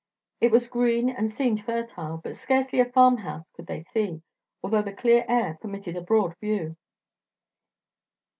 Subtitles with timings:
[0.39, 4.23] It was green and seemed fertile, but scarcely a farmhouse could they see,
[4.63, 6.75] although the clear air permitted a broad view.